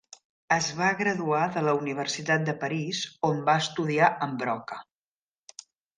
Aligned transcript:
Es 0.53 0.67
va 0.77 0.87
graduar 1.01 1.41
de 1.57 1.63
la 1.67 1.75
Universitat 1.81 2.47
de 2.47 2.55
París 2.63 3.03
on 3.29 3.45
va 3.51 3.59
estudiar 3.65 4.11
amb 4.29 4.43
Broca. 4.45 4.79